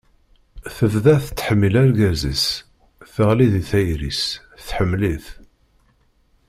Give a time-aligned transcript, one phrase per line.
[0.75, 2.45] Tebda tettḥemmil argaz-is,
[3.13, 4.23] teɣli di tayri-s,
[4.67, 5.27] tḥemmel-it.